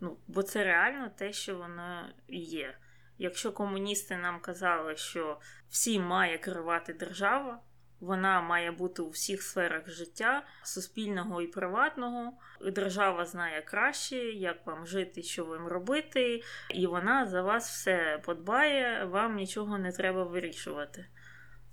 Ну, 0.00 0.16
Бо 0.26 0.42
це 0.42 0.64
реально 0.64 1.10
те, 1.16 1.32
що 1.32 1.56
воно 1.56 2.08
є. 2.28 2.78
Якщо 3.18 3.52
комуністи 3.52 4.16
нам 4.16 4.40
казали, 4.40 4.96
що 4.96 5.40
всі 5.68 6.00
має 6.00 6.38
керувати 6.38 6.92
держава, 6.92 7.60
вона 8.00 8.40
має 8.40 8.70
бути 8.70 9.02
у 9.02 9.08
всіх 9.08 9.42
сферах 9.42 9.90
життя, 9.90 10.46
суспільного 10.62 11.42
і 11.42 11.46
приватного. 11.46 12.32
Держава 12.72 13.24
знає 13.24 13.62
краще, 13.62 14.16
як 14.16 14.66
вам 14.66 14.86
жити, 14.86 15.22
що 15.22 15.44
вам 15.44 15.66
робити, 15.66 16.42
і 16.70 16.86
вона 16.86 17.26
за 17.26 17.42
вас 17.42 17.70
все 17.70 18.20
подбає, 18.24 19.04
вам 19.04 19.36
нічого 19.36 19.78
не 19.78 19.92
треба 19.92 20.24
вирішувати. 20.24 21.06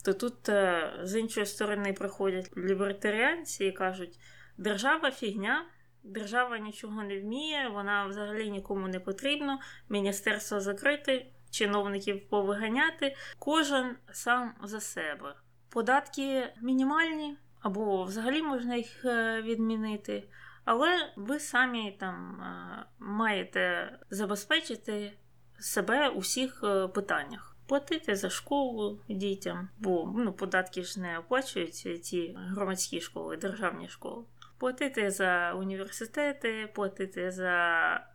То 0.05 0.13
тут 0.13 0.49
е, 0.49 0.93
з 1.03 1.19
іншої 1.19 1.45
сторони 1.45 1.93
приходять 1.93 2.57
лібертаріанці 2.57 3.65
і 3.65 3.71
кажуть: 3.71 4.19
держава 4.57 5.11
фігня. 5.11 5.65
Держава 6.03 6.57
нічого 6.57 7.03
не 7.03 7.19
вміє, 7.19 7.69
вона 7.73 8.05
взагалі 8.05 8.49
нікому 8.49 8.87
не 8.87 8.99
потрібна, 8.99 9.59
міністерство 9.89 10.59
закрите, 10.59 11.25
чиновників 11.51 12.29
повиганяти, 12.29 13.15
кожен 13.39 13.95
сам 14.11 14.53
за 14.63 14.79
себе. 14.79 15.35
Податки 15.71 16.53
мінімальні, 16.61 17.37
або 17.61 18.03
взагалі 18.03 18.41
можна 18.41 18.75
їх 18.75 19.05
е, 19.05 19.41
відмінити, 19.41 20.23
але 20.65 21.13
ви 21.15 21.39
самі 21.39 21.97
там 21.99 22.41
е, 22.41 22.85
маєте 22.99 23.91
забезпечити 24.09 25.13
себе 25.59 26.09
у 26.09 26.19
всіх 26.19 26.63
е, 26.63 26.87
питаннях. 26.87 27.55
Платити 27.67 28.15
за 28.15 28.29
школу 28.29 28.99
дітям, 29.09 29.69
бо 29.79 30.13
ну, 30.17 30.33
податки 30.33 30.83
ж 30.83 30.99
не 30.99 31.17
оплачуються 31.17 31.99
ці 31.99 32.37
громадські 32.37 33.01
школи, 33.01 33.37
державні 33.37 33.89
школи. 33.89 34.23
Платити 34.57 35.11
за 35.11 35.53
університети, 35.53 36.69
платити 36.75 37.31
за 37.31 38.10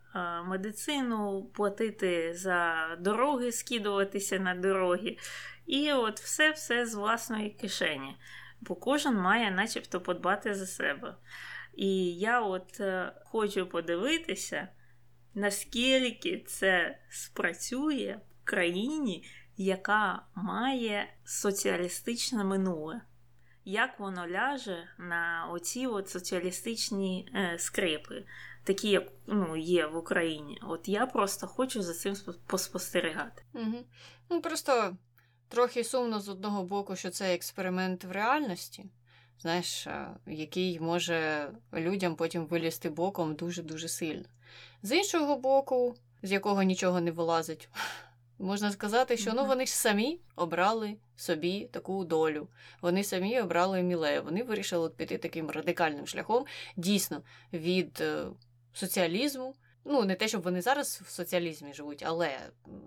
медицину, 0.47 1.51
платити 1.55 2.35
за 2.35 2.89
дороги, 3.01 3.53
скидуватися 3.53 4.39
на 4.39 4.55
дороги. 4.55 5.17
І 5.67 5.93
от 5.93 6.21
все-все 6.21 6.87
з 6.87 6.95
власної 6.95 7.51
кишені. 7.51 8.17
Бо 8.61 8.75
кожен 8.75 9.15
має 9.15 9.51
начебто 9.51 10.01
подбати 10.01 10.55
за 10.55 10.67
себе. 10.67 11.17
І 11.77 12.15
я 12.15 12.41
от 12.41 12.81
е, 12.81 13.13
хочу 13.25 13.67
подивитися, 13.67 14.69
наскільки 15.35 16.45
це 16.47 16.99
спрацює 17.09 18.21
в 18.43 18.45
країні, 18.45 19.25
яка 19.57 20.23
має 20.35 21.15
соціалістичне 21.25 22.45
минуле. 22.45 23.01
Як 23.65 24.01
воно 24.01 24.29
ляже 24.29 24.89
на 24.99 25.49
оці 25.53 25.87
от 25.87 26.09
соціалістичні 26.09 27.29
е, 27.35 27.59
скрипи, 27.59 28.25
такі, 28.67 28.89
як 28.89 29.13
ну, 29.27 29.57
є 29.57 29.87
в 29.87 29.97
Україні. 29.97 30.59
От 30.63 30.89
я 30.89 31.07
просто 31.07 31.47
хочу 31.47 31.83
за 31.83 31.95
цим 31.95 32.17
поспостерігати. 32.47 33.43
Угу. 33.55 33.85
Ну 34.31 34.41
просто 34.41 34.97
Трохи 35.49 35.85
сумно 35.85 36.21
з 36.21 36.29
одного 36.29 36.65
боку, 36.65 36.97
що 36.97 37.11
це 37.11 37.35
експеримент 37.35 38.05
в 38.05 38.11
реальності, 38.11 38.85
знаєш, 39.41 39.87
який 40.27 40.81
може 40.81 41.51
людям 41.75 42.17
потім 42.17 42.47
вилізти 42.47 42.91
боком 42.91 43.35
дуже-дуже 43.35 43.89
сильно. 43.89 44.25
З 44.83 44.97
іншого 44.97 45.37
боку, 45.37 45.97
з 46.23 46.33
якого 46.33 46.63
нічого 46.63 47.01
не 47.01 47.11
вилазить, 47.11 47.69
можна 48.39 48.73
сказати, 48.73 49.17
що 49.17 49.33
ну, 49.35 49.45
вони 49.45 49.67
ж 49.67 49.73
самі 49.73 50.21
обрали 50.37 50.97
собі 51.17 51.69
таку 51.73 52.05
долю. 52.05 52.49
Вони 52.83 53.05
самі 53.05 53.41
обрали 53.41 53.83
мілею. 53.83 54.23
Вони 54.23 54.43
вирішили 54.43 54.91
піти 54.91 55.19
таким 55.19 55.51
радикальним 55.51 56.07
шляхом, 56.07 56.45
дійсно, 56.77 57.23
від 57.53 57.99
е, 58.01 58.27
соціалізму. 58.77 59.55
Ну, 59.89 60.05
не 60.05 60.15
те, 60.15 60.29
щоб 60.29 60.43
вони 60.43 60.63
зараз 60.63 61.03
в 61.05 61.11
соціалізмі 61.11 61.75
живуть, 61.75 62.03
але 62.07 62.39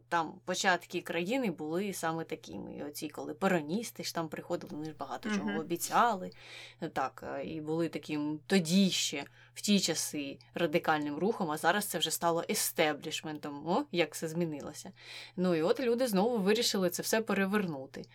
там 0.09 0.33
початки 0.45 1.01
країни 1.01 1.51
були 1.51 1.93
саме 1.93 2.23
такими. 2.23 2.75
І 2.75 2.83
оці, 2.83 3.09
коли 3.09 3.33
пероністи 3.33 4.03
ж 4.03 4.15
там 4.15 4.29
приходили, 4.29 4.73
вони 4.75 4.85
ж 4.85 4.95
багато 4.99 5.29
чого 5.29 5.49
uh-huh. 5.49 5.59
обіцяли. 5.59 6.31
Так, 6.93 7.23
е, 7.35 7.43
і 7.45 7.61
були 7.61 7.89
таким 7.89 8.39
тоді 8.47 8.89
ще 8.89 9.23
в 9.53 9.61
ті 9.61 9.79
часи 9.79 10.37
радикальним 10.53 11.17
рухом, 11.17 11.51
а 11.51 11.57
зараз 11.57 11.85
це 11.85 11.97
вже 11.97 12.11
стало 12.11 12.43
естеблішментом. 12.49 13.67
О, 13.67 13.83
як 13.91 14.13
все 14.13 14.27
змінилося. 14.27 14.91
Ну 15.35 15.55
і 15.55 15.61
от 15.61 15.79
люди 15.79 16.07
знову 16.07 16.37
вирішили 16.37 16.89
це 16.89 17.03
все 17.03 17.21
перевернути. 17.21 18.05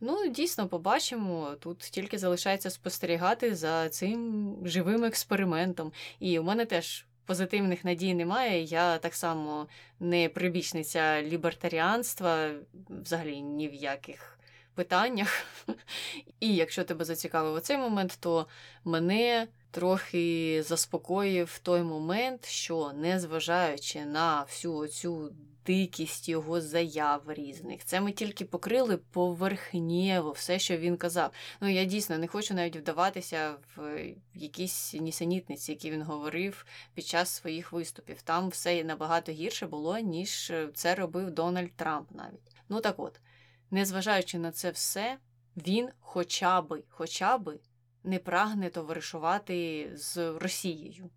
Ну, 0.00 0.28
дійсно, 0.28 0.68
побачимо. 0.68 1.54
Тут 1.60 1.78
тільки 1.78 2.18
залишається 2.18 2.70
спостерігати 2.70 3.54
за 3.54 3.88
цим 3.88 4.56
живим 4.64 5.04
експериментом. 5.04 5.92
І 6.20 6.38
у 6.38 6.42
мене 6.42 6.64
теж 6.64 7.06
позитивних 7.26 7.84
надій 7.84 8.14
немає. 8.14 8.62
Я 8.62 8.98
так 8.98 9.14
само 9.14 9.66
не 10.00 10.28
прибічниця 10.28 11.22
лібертаріанства, 11.22 12.50
взагалі 12.88 13.40
ні 13.40 13.68
в 13.68 13.74
яких 13.74 14.38
питаннях. 14.74 15.46
І 16.40 16.54
якщо 16.54 16.84
тебе 16.84 17.04
зацікавив 17.04 17.60
цей 17.60 17.78
момент, 17.78 18.16
то 18.20 18.46
мене 18.84 19.46
трохи 19.76 20.62
заспокоїв 20.66 21.58
той 21.62 21.82
момент, 21.82 22.46
що 22.46 22.92
незважаючи 22.92 24.04
на 24.04 24.42
всю 24.42 24.88
цю 24.88 25.32
дикість 25.66 26.28
його 26.28 26.60
заяв 26.60 27.22
різних, 27.26 27.84
це 27.84 28.00
ми 28.00 28.12
тільки 28.12 28.44
покрили 28.44 28.96
поверхнєво 28.96 30.30
все, 30.30 30.58
що 30.58 30.76
він 30.76 30.96
казав. 30.96 31.30
Ну 31.60 31.68
я 31.68 31.84
дійсно 31.84 32.18
не 32.18 32.26
хочу 32.26 32.54
навіть 32.54 32.76
вдаватися 32.76 33.54
в 33.76 33.98
якісь 34.34 34.94
нісенітниці, 34.94 35.72
які 35.72 35.90
він 35.90 36.02
говорив 36.02 36.66
під 36.94 37.06
час 37.06 37.30
своїх 37.30 37.72
виступів. 37.72 38.22
Там 38.22 38.48
все 38.48 38.84
набагато 38.84 39.32
гірше 39.32 39.66
було, 39.66 39.98
ніж 39.98 40.52
це 40.74 40.94
робив 40.94 41.30
Дональд 41.30 41.72
Трамп 41.76 42.10
навіть. 42.10 42.56
Ну 42.68 42.80
так 42.80 42.98
от, 42.98 43.20
незважаючи 43.70 44.38
на 44.38 44.52
це 44.52 44.70
все, 44.70 45.18
він 45.56 45.88
хоча 46.00 46.60
би, 46.60 46.82
хоча 46.88 47.38
би 47.38 47.58
не 48.06 48.18
прагне 48.18 48.70
товаришувати 48.70 49.90
з 49.94 50.32
Росією. 50.38 51.10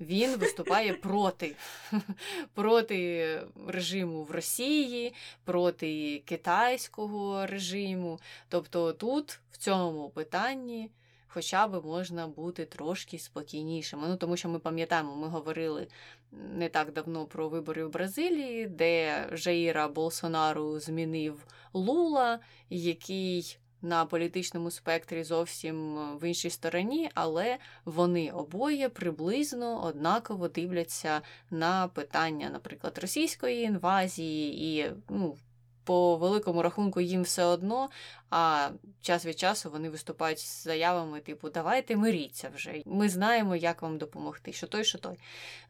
Він 0.00 0.36
виступає 0.36 0.92
проти 0.92 1.56
проти 2.54 3.40
режиму 3.66 4.24
в 4.24 4.30
Росії, 4.30 5.14
проти 5.44 6.18
китайського 6.18 7.46
режиму. 7.46 8.20
Тобто 8.48 8.92
тут, 8.92 9.40
в 9.50 9.56
цьому 9.56 10.10
питанні, 10.10 10.90
хоча 11.28 11.68
б 11.68 11.84
можна 11.84 12.26
бути 12.26 12.64
трошки 12.64 13.18
спокійнішими. 13.18 14.08
Ну, 14.08 14.16
Тому 14.16 14.36
що 14.36 14.48
ми 14.48 14.58
пам'ятаємо, 14.58 15.16
ми 15.16 15.28
говорили 15.28 15.88
не 16.32 16.68
так 16.68 16.92
давно 16.92 17.26
про 17.26 17.48
вибори 17.48 17.84
в 17.84 17.90
Бразилії, 17.90 18.66
де 18.66 19.28
Жаїра 19.32 19.88
Болсонару 19.88 20.80
змінив 20.80 21.46
Лула, 21.72 22.38
який 22.70 23.58
на 23.82 24.04
політичному 24.04 24.70
спектрі 24.70 25.24
зовсім 25.24 25.98
е, 25.98 26.16
в 26.20 26.28
іншій 26.28 26.50
стороні, 26.50 27.10
але 27.14 27.58
вони 27.84 28.30
обоє 28.30 28.88
приблизно 28.88 29.84
однаково 29.84 30.48
дивляться 30.48 31.20
на 31.50 31.88
питання, 31.88 32.50
наприклад, 32.50 32.98
російської 32.98 33.62
інвазії, 33.62 34.78
і 34.78 34.92
ну, 35.08 35.36
по 35.84 36.16
великому 36.16 36.62
рахунку 36.62 37.00
їм 37.00 37.22
все 37.22 37.44
одно. 37.44 37.88
А 38.30 38.70
час 39.00 39.26
від 39.26 39.38
часу 39.38 39.70
вони 39.70 39.90
виступають 39.90 40.38
з 40.38 40.64
заявами, 40.64 41.20
типу, 41.20 41.50
давайте 41.50 41.96
миріться 41.96 42.50
вже. 42.54 42.82
Ми 42.86 43.08
знаємо, 43.08 43.56
як 43.56 43.82
вам 43.82 43.98
допомогти, 43.98 44.52
що 44.52 44.66
той, 44.66 44.84
що 44.84 44.98
той. 44.98 45.18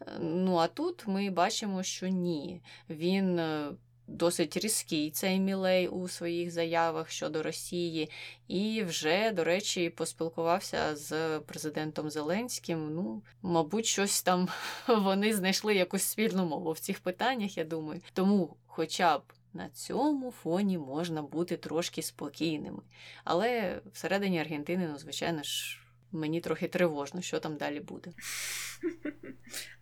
Е, 0.00 0.06
ну 0.20 0.56
а 0.56 0.66
тут 0.66 1.06
ми 1.06 1.30
бачимо, 1.30 1.82
що 1.82 2.08
ні. 2.08 2.62
Він 2.90 3.38
е, 3.38 3.70
досить 4.10 4.56
різкий 4.56 5.10
цей 5.10 5.40
мілей 5.40 5.88
у 5.88 6.08
своїх 6.08 6.50
заявах 6.50 7.10
щодо 7.10 7.42
Росії, 7.42 8.10
і 8.48 8.82
вже, 8.82 9.30
до 9.30 9.44
речі, 9.44 9.90
поспілкувався 9.90 10.96
з 10.96 11.38
президентом 11.40 12.10
Зеленським. 12.10 12.94
Ну, 12.94 13.22
мабуть, 13.42 13.86
щось 13.86 14.22
там 14.22 14.48
вони 14.88 15.34
знайшли 15.34 15.74
якусь 15.74 16.02
спільну 16.02 16.46
мову 16.46 16.72
в 16.72 16.78
цих 16.78 17.00
питаннях, 17.00 17.56
я 17.58 17.64
думаю. 17.64 18.00
Тому, 18.12 18.56
хоча 18.66 19.18
б. 19.18 19.22
На 19.52 19.68
цьому 19.68 20.30
фоні 20.30 20.78
можна 20.78 21.22
бути 21.22 21.56
трошки 21.56 22.02
спокійними. 22.02 22.82
Але 23.24 23.80
всередині 23.92 24.40
Аргентини, 24.40 24.88
ну, 24.92 24.98
звичайно 24.98 25.42
ж, 25.42 25.80
мені 26.12 26.40
трохи 26.40 26.68
тривожно, 26.68 27.20
що 27.20 27.40
там 27.40 27.56
далі 27.56 27.80
буде. 27.80 28.12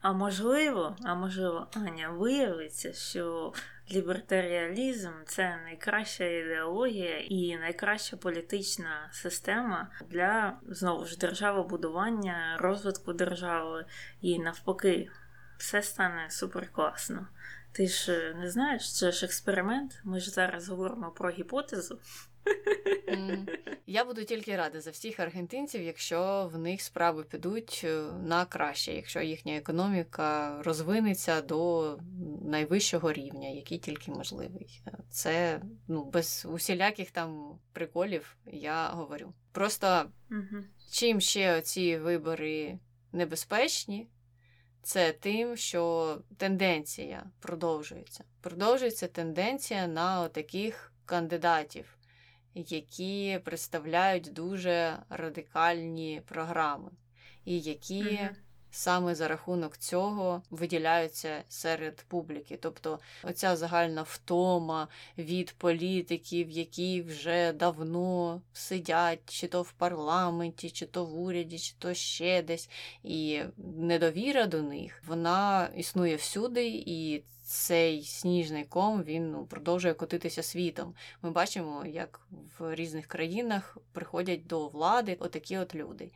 А 0.00 0.12
можливо, 0.12 0.96
а 1.02 1.14
можливо, 1.14 1.66
Аня, 1.72 2.10
виявиться, 2.10 2.92
що 2.92 3.52
лібертаріалізм 3.92 5.12
це 5.26 5.56
найкраща 5.64 6.24
ідеологія 6.24 7.18
і 7.18 7.56
найкраща 7.56 8.16
політична 8.16 9.08
система 9.12 9.90
для 10.10 10.58
знову 10.68 11.04
ж 11.04 11.18
державобудування, 11.18 12.56
розвитку 12.60 13.12
держави 13.12 13.84
і 14.20 14.38
навпаки, 14.38 15.10
все 15.58 15.82
стане 15.82 16.30
суперкласно. 16.30 17.28
Ти 17.72 17.86
ж 17.86 18.34
не 18.40 18.50
знаєш, 18.50 18.96
це 18.96 19.12
ж 19.12 19.26
експеримент. 19.26 20.00
Ми 20.04 20.20
ж 20.20 20.30
зараз 20.30 20.68
говоримо 20.68 21.10
про 21.10 21.30
гіпотезу. 21.30 21.98
Я 23.86 24.04
буду 24.04 24.24
тільки 24.24 24.56
рада 24.56 24.80
за 24.80 24.90
всіх 24.90 25.20
аргентинців, 25.20 25.82
якщо 25.82 26.50
в 26.52 26.58
них 26.58 26.82
справи 26.82 27.24
підуть 27.24 27.80
е, 27.84 28.02
на 28.26 28.44
краще, 28.44 28.92
якщо 28.92 29.20
їхня 29.20 29.56
економіка 29.56 30.58
розвинеться 30.62 31.42
до 31.42 31.98
найвищого 32.44 33.12
рівня, 33.12 33.48
який 33.48 33.78
тільки 33.78 34.10
можливий. 34.10 34.82
Це 35.10 35.62
ну 35.88 36.04
без 36.04 36.46
усіляких 36.50 37.10
там 37.10 37.58
приколів 37.72 38.36
я 38.46 38.88
говорю. 38.88 39.34
Просто 39.52 40.04
чим 40.90 41.20
ще 41.20 41.60
ці 41.60 41.96
вибори 41.96 42.78
небезпечні. 43.12 44.08
Це 44.82 45.12
тим, 45.12 45.56
що 45.56 46.18
тенденція 46.36 47.30
продовжується. 47.40 48.24
Продовжується 48.40 49.08
тенденція 49.08 49.86
на 49.86 50.28
таких 50.28 50.92
кандидатів, 51.04 51.97
які 52.66 53.40
представляють 53.44 54.32
дуже 54.32 54.98
радикальні 55.10 56.22
програми, 56.26 56.90
і 57.44 57.60
які 57.60 58.02
mm-hmm. 58.02 58.28
саме 58.70 59.14
за 59.14 59.28
рахунок 59.28 59.76
цього 59.76 60.42
виділяються 60.50 61.44
серед 61.48 62.04
публіки. 62.08 62.58
Тобто 62.60 62.98
оця 63.22 63.56
загальна 63.56 64.02
втома 64.02 64.88
від 65.18 65.52
політиків, 65.52 66.50
які 66.50 67.02
вже 67.02 67.52
давно 67.52 68.42
сидять, 68.52 69.20
чи 69.26 69.46
то 69.46 69.62
в 69.62 69.72
парламенті, 69.72 70.70
чи 70.70 70.86
то 70.86 71.04
в 71.04 71.20
уряді, 71.20 71.58
чи 71.58 71.74
то 71.78 71.94
ще 71.94 72.42
десь, 72.42 72.70
і 73.02 73.40
недовіра 73.76 74.46
до 74.46 74.62
них 74.62 75.02
вона 75.06 75.70
існує 75.76 76.16
всюди. 76.16 76.68
і 76.68 77.22
цей 77.48 78.04
сніжний 78.04 78.64
ком 78.64 79.02
він 79.02 79.30
ну, 79.30 79.46
продовжує 79.46 79.94
котитися 79.94 80.42
світом. 80.42 80.94
Ми 81.22 81.30
бачимо, 81.30 81.84
як 81.86 82.20
в 82.58 82.74
різних 82.74 83.06
країнах 83.06 83.76
приходять 83.92 84.46
до 84.46 84.68
влади 84.68 85.16
отакі 85.20 85.58
от 85.58 85.74
люди. 85.74 86.12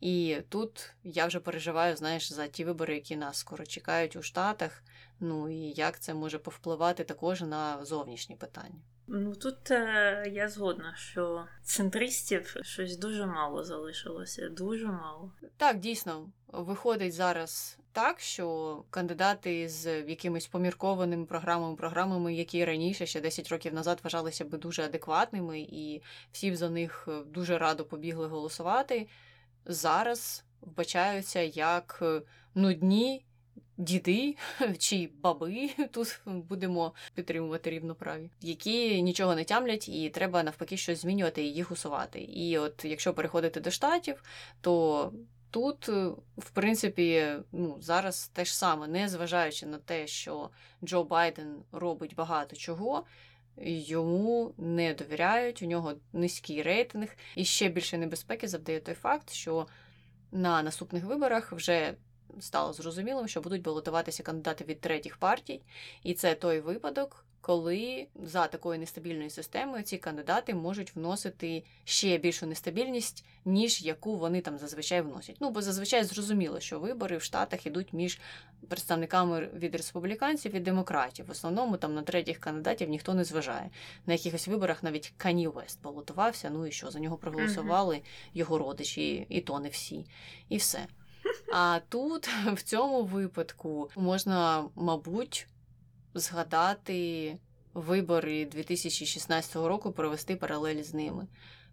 І 0.00 0.36
тут 0.48 0.92
я 1.04 1.26
вже 1.26 1.40
переживаю, 1.40 1.96
знаєш, 1.96 2.32
за 2.32 2.46
ті 2.46 2.64
вибори, 2.64 2.94
які 2.94 3.16
нас 3.16 3.36
скоро 3.36 3.66
чекають 3.66 4.16
у 4.16 4.22
Штатах. 4.22 4.82
Ну 5.20 5.48
і 5.48 5.72
як 5.76 6.00
це 6.00 6.14
може 6.14 6.38
повпливати 6.38 7.04
також 7.04 7.40
на 7.40 7.84
зовнішні 7.84 8.36
питання. 8.36 8.80
Ну 9.06 9.34
тут 9.34 9.70
е, 9.70 10.24
я 10.32 10.48
згодна, 10.48 10.94
що 10.96 11.46
центристів 11.62 12.56
щось 12.62 12.96
дуже 12.96 13.26
мало 13.26 13.64
залишилося. 13.64 14.48
Дуже 14.48 14.86
мало. 14.86 15.32
Так, 15.56 15.78
дійсно, 15.78 16.30
виходить 16.48 17.14
зараз 17.14 17.78
так, 17.92 18.20
що 18.20 18.84
кандидати 18.90 19.68
з 19.68 20.02
якимись 20.02 20.46
поміркованими 20.46 21.26
програмами, 21.26 21.76
програмами, 21.76 22.34
які 22.34 22.64
раніше 22.64 23.06
ще 23.06 23.20
10 23.20 23.48
років 23.48 23.74
назад 23.74 24.00
вважалися 24.04 24.44
би 24.44 24.58
дуже 24.58 24.82
адекватними, 24.82 25.60
і 25.60 26.02
всі 26.32 26.50
б 26.50 26.56
за 26.56 26.70
них 26.70 27.08
дуже 27.26 27.58
радо 27.58 27.84
побігли 27.84 28.26
голосувати, 28.26 29.08
зараз 29.66 30.44
вбачаються 30.60 31.40
як 31.40 32.02
нудні 32.54 33.24
діди 33.76 34.36
чи 34.78 35.10
баби, 35.20 35.70
тут 35.90 36.20
будемо 36.26 36.94
підтримувати 37.14 37.70
рівноправі, 37.70 38.30
які 38.40 39.02
нічого 39.02 39.34
не 39.34 39.44
тямлять, 39.44 39.88
і 39.88 40.10
треба 40.10 40.42
навпаки 40.42 40.76
щось 40.76 41.02
змінювати 41.02 41.44
і 41.44 41.52
їх 41.52 41.70
усувати. 41.70 42.20
І 42.20 42.58
от 42.58 42.84
якщо 42.84 43.14
переходити 43.14 43.60
до 43.60 43.70
штатів, 43.70 44.22
то 44.60 45.12
тут, 45.50 45.88
в 46.36 46.50
принципі, 46.52 47.26
ну, 47.52 47.76
зараз 47.80 48.28
те 48.28 48.44
ж 48.44 48.56
саме, 48.56 48.88
не 48.88 49.08
зважаючи 49.08 49.66
на 49.66 49.78
те, 49.78 50.06
що 50.06 50.50
Джо 50.84 51.04
Байден 51.04 51.56
робить 51.72 52.14
багато 52.14 52.56
чого. 52.56 53.04
Йому 53.66 54.54
не 54.58 54.94
довіряють, 54.94 55.62
у 55.62 55.66
нього 55.66 55.94
низький 56.12 56.62
рейтинг, 56.62 57.08
і 57.36 57.44
ще 57.44 57.68
більше 57.68 57.98
небезпеки 57.98 58.48
завдає 58.48 58.80
той 58.80 58.94
факт, 58.94 59.30
що 59.30 59.66
на 60.32 60.62
наступних 60.62 61.04
виборах 61.04 61.52
вже 61.52 61.94
стало 62.40 62.72
зрозумілим, 62.72 63.28
що 63.28 63.40
будуть 63.40 63.62
балотуватися 63.62 64.22
кандидати 64.22 64.64
від 64.64 64.80
третіх 64.80 65.16
партій, 65.16 65.60
і 66.02 66.14
це 66.14 66.34
той 66.34 66.60
випадок, 66.60 67.24
коли 67.44 68.06
за 68.22 68.46
такою 68.46 68.78
нестабільною 68.78 69.30
системою 69.30 69.82
ці 69.82 69.98
кандидати 69.98 70.54
можуть 70.54 70.96
вносити 70.96 71.64
ще 71.84 72.18
більшу 72.18 72.46
нестабільність, 72.46 73.24
ніж 73.44 73.82
яку 73.82 74.16
вони 74.16 74.40
там 74.40 74.58
зазвичай 74.58 75.00
вносять. 75.00 75.36
Ну 75.40 75.50
бо 75.50 75.62
зазвичай 75.62 76.04
зрозуміло, 76.04 76.60
що 76.60 76.80
вибори 76.80 77.16
в 77.16 77.22
Штатах 77.22 77.66
ідуть 77.66 77.92
між 77.92 78.20
представниками 78.68 79.48
від 79.54 79.74
республіканців 79.74 80.54
і 80.54 80.60
демократів. 80.60 81.26
В 81.26 81.30
основному 81.30 81.76
там 81.76 81.94
на 81.94 82.02
третіх 82.02 82.38
кандидатів 82.38 82.88
ніхто 82.88 83.14
не 83.14 83.24
зважає. 83.24 83.70
На 84.06 84.12
якихось 84.12 84.48
виборах 84.48 84.82
навіть 84.82 85.12
Кані 85.16 85.48
Вест 85.48 85.82
балотувався. 85.82 86.50
Ну 86.50 86.66
і 86.66 86.72
що 86.72 86.90
за 86.90 87.00
нього 87.00 87.16
проголосували 87.16 88.00
його 88.34 88.58
родичі, 88.58 89.26
і 89.28 89.40
то 89.40 89.60
не 89.60 89.68
всі, 89.68 90.06
і 90.48 90.56
все. 90.56 90.86
А 91.52 91.80
тут, 91.88 92.28
в 92.52 92.62
цьому 92.62 93.02
випадку, 93.04 93.90
можна, 93.96 94.68
мабуть, 94.74 95.46
згадати 96.14 97.38
вибори 97.74 98.46
2016 98.46 99.56
року, 99.56 99.92
провести 99.92 100.36
паралель 100.36 100.82
з 100.82 100.94
ними, 100.94 101.26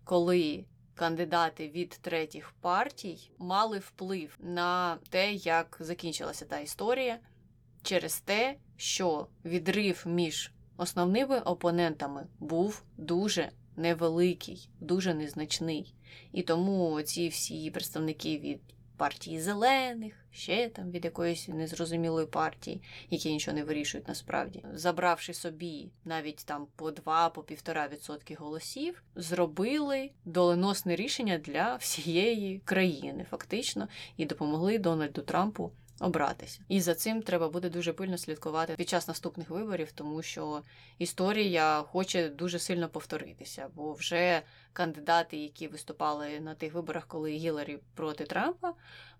коли 0.04 0.66
кандидати 0.96 1.70
від 1.70 1.90
третіх 1.90 2.54
партій 2.62 3.32
мали 3.38 3.80
вплив 3.80 4.38
на 4.40 4.98
те, 5.10 5.34
як 5.34 5.78
закінчилася 5.80 6.46
та 6.46 6.60
історія, 6.60 7.20
через 7.84 8.20
те, 8.20 8.58
що 8.78 9.28
відрив 9.46 10.04
між 10.06 10.52
основними 10.78 11.40
опонентами 11.40 12.28
був 12.40 12.84
дуже 12.98 13.52
невеликий, 13.76 14.70
дуже 14.80 15.14
незначний. 15.14 15.96
І 16.32 16.42
тому 16.42 17.02
ці 17.02 17.28
всі 17.28 17.72
представники 17.72 18.38
від 18.38 18.62
партії 19.02 19.40
зелених, 19.40 20.14
ще 20.32 20.70
там 20.70 20.92
від 20.92 21.06
якоїсь 21.06 21.48
незрозумілої 21.48 22.28
партії, 22.28 22.82
які 23.10 23.34
нічого 23.34 23.58
не 23.58 23.64
вирішують 23.64 24.08
насправді, 24.08 24.64
забравши 24.74 25.34
собі 25.34 25.92
навіть 26.06 26.46
там 26.46 26.68
по 26.76 26.92
2 26.92 27.30
по 27.30 27.44
півтора 27.44 27.88
відсотки 27.88 28.36
голосів, 28.36 29.04
зробили 29.16 30.10
доленосне 30.26 30.96
рішення 30.96 31.38
для 31.38 31.76
всієї 31.76 32.60
країни, 32.60 33.26
фактично, 33.30 33.88
і 34.18 34.26
допомогли 34.26 34.80
Дональду 34.80 35.22
Трампу. 35.22 35.72
Обратися, 36.02 36.60
і 36.68 36.82
за 36.82 36.96
цим 36.96 37.22
треба 37.22 37.50
буде 37.50 37.70
дуже 37.70 37.94
пильно 37.94 38.18
слідкувати 38.18 38.74
під 38.76 38.90
час 38.90 39.08
наступних 39.08 39.50
виборів, 39.50 39.92
тому 39.92 40.22
що 40.22 40.62
історія 40.98 41.82
хоче 41.82 42.30
дуже 42.30 42.60
сильно 42.60 42.90
повторитися, 42.90 43.68
бо 43.76 43.94
вже 43.94 44.42
кандидати, 44.74 45.38
які 45.38 45.68
виступали 45.68 46.40
на 46.40 46.56
тих 46.56 46.74
виборах, 46.74 47.08
коли 47.08 47.32
Гіларі 47.32 47.80
проти 47.96 48.26
Трампа 48.26 48.74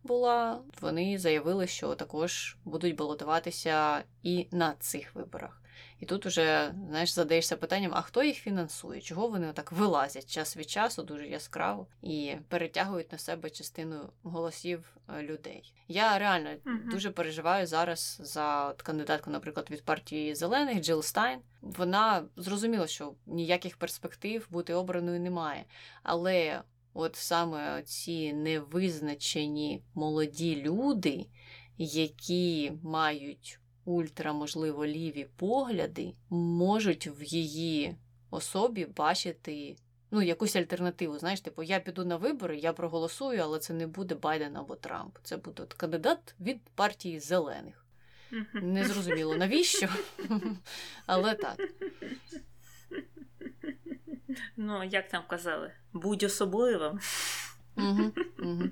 була, 0.04 0.62
вони 0.82 1.20
заявили, 1.20 1.68
що 1.68 1.96
також 1.96 2.58
будуть 2.66 2.96
балотуватися 2.96 4.04
і 4.24 4.48
на 4.52 4.74
цих 4.80 5.16
виборах. 5.16 5.61
І 6.00 6.06
тут 6.06 6.26
уже 6.26 6.74
знаєш, 6.90 7.10
задаєшся 7.10 7.58
питанням, 7.58 7.92
а 7.96 8.02
хто 8.02 8.24
їх 8.24 8.38
фінансує? 8.38 9.02
Чого 9.02 9.28
вони 9.28 9.54
так 9.54 9.72
вилазять 9.72 10.32
час 10.32 10.58
від 10.58 10.70
часу 10.70 11.04
дуже 11.04 11.28
яскраво 11.28 11.88
і 12.02 12.36
перетягують 12.48 13.12
на 13.12 13.18
себе 13.18 13.50
частину 13.50 14.10
голосів 14.24 14.98
е, 15.10 15.24
людей? 15.24 15.74
Я 15.88 16.20
реально 16.20 16.50
Мгм. 16.66 16.90
дуже 16.92 17.12
переживаю 17.12 17.68
зараз 17.68 18.20
за 18.24 18.68
от 18.70 18.82
кандидатку, 18.82 19.30
наприклад, 19.30 19.68
від 19.72 19.86
партії 19.86 20.36
зелених 20.36 20.82
Джил 20.82 21.02
Стайн. 21.04 21.40
Вона 21.62 22.24
зрозуміла, 22.36 22.88
що 22.88 23.14
ніяких 23.26 23.78
перспектив 23.78 24.48
бути 24.50 24.74
обраною 24.74 25.20
немає. 25.20 25.66
Але 26.04 26.62
от 26.94 27.16
саме 27.16 27.82
ці 27.84 28.34
невизначені 28.34 29.84
молоді 29.94 30.56
люди, 30.56 31.26
які 31.78 32.72
мають 32.84 33.60
ультра, 33.86 34.34
можливо, 34.34 34.86
ліві 34.86 35.28
погляди, 35.36 36.14
можуть 36.30 37.08
в 37.08 37.24
її 37.24 37.96
особі 38.30 38.86
бачити. 38.86 39.76
Ну, 40.14 40.22
якусь 40.22 40.56
альтернативу, 40.56 41.20
знаєш, 41.20 41.42
типу, 41.42 41.64
я 41.64 41.80
піду 41.80 42.06
на 42.06 42.18
вибори, 42.18 42.58
я 42.58 42.74
проголосую, 42.74 43.40
але 43.42 43.60
це 43.60 43.74
не 43.74 43.88
буде 43.88 44.16
Байден 44.16 44.58
або 44.58 44.76
Трамп. 44.76 45.18
Це 45.24 45.38
буде 45.38 45.64
от 45.64 45.74
кандидат 45.74 46.36
від 46.40 46.62
партії 46.76 47.20
зелених. 47.20 47.86
Мгм. 48.32 48.74
Не 48.74 48.86
зрозуміло 48.86 49.38
навіщо, 49.38 49.90
але 51.06 51.34
так. 51.34 51.58
Ну, 54.58 54.84
як 54.84 55.08
там 55.08 55.24
казали, 55.28 55.72
будь 55.94 56.24
особливим. 56.24 57.00
Угу, 57.78 58.12
угу. 58.40 58.64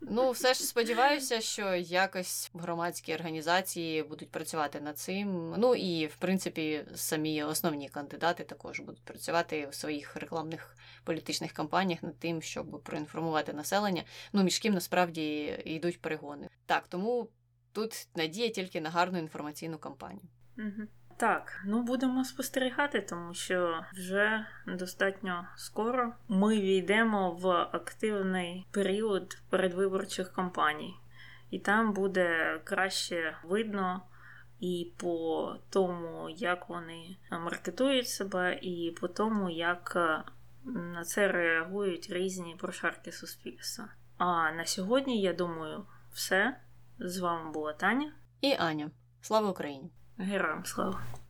Ну, 0.00 0.30
все 0.30 0.54
ж 0.54 0.62
сподіваюся, 0.64 1.40
що 1.40 1.74
якось 1.74 2.50
громадські 2.54 3.14
організації 3.14 4.02
будуть 4.02 4.30
працювати 4.30 4.80
над 4.80 4.98
цим. 4.98 5.54
Ну 5.58 5.74
і 5.74 6.06
в 6.06 6.16
принципі 6.16 6.84
самі 6.94 7.42
основні 7.42 7.88
кандидати 7.88 8.44
також 8.44 8.80
будуть 8.80 9.04
працювати 9.04 9.68
в 9.70 9.74
своїх 9.74 10.16
рекламних 10.16 10.76
політичних 11.04 11.52
кампаніях 11.52 12.02
над 12.02 12.18
тим, 12.18 12.42
щоб 12.42 12.82
проінформувати 12.82 13.52
населення. 13.52 14.04
Ну, 14.32 14.42
між 14.42 14.58
ким 14.58 14.74
насправді 14.74 15.44
йдуть 15.64 16.00
перегони. 16.00 16.48
Так, 16.66 16.88
тому 16.88 17.28
тут 17.72 18.08
надія 18.14 18.48
тільки 18.48 18.80
на 18.80 18.90
гарну 18.90 19.18
інформаційну 19.18 19.78
кампанію. 19.78 20.28
Мгм. 20.56 20.88
Так, 21.16 21.62
ну 21.64 21.82
будемо 21.82 22.24
спостерігати, 22.24 23.00
тому 23.00 23.34
що 23.34 23.84
вже 23.94 24.46
достатньо 24.66 25.46
скоро 25.56 26.12
ми 26.28 26.60
війдемо 26.60 27.30
в 27.30 27.50
активний 27.50 28.66
період 28.70 29.38
передвиборчих 29.50 30.32
кампаній, 30.32 30.94
і 31.50 31.58
там 31.58 31.92
буде 31.92 32.60
краще 32.64 33.36
видно 33.44 34.02
і 34.60 34.92
по 34.96 35.56
тому, 35.70 36.30
як 36.30 36.68
вони 36.68 37.16
маркетують 37.30 38.08
себе, 38.08 38.58
і 38.62 38.94
по 39.00 39.08
тому, 39.08 39.50
як 39.50 39.92
е, 39.96 40.24
на 40.64 41.04
це 41.04 41.28
реагують 41.28 42.10
різні 42.10 42.56
прошарки 42.58 43.12
суспільства. 43.12 43.88
А 44.18 44.52
на 44.52 44.64
сьогодні, 44.64 45.20
я 45.20 45.32
думаю, 45.32 45.86
все. 46.12 46.56
З 46.98 47.18
вами 47.18 47.52
була 47.52 47.72
Таня. 47.72 48.12
І 48.40 48.52
Аня, 48.58 48.90
слава 49.20 49.50
Україні! 49.50 49.90
Героям 50.18 50.64
слава! 50.64 50.98